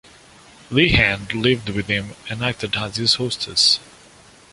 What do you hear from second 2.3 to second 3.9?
acted as his hostess.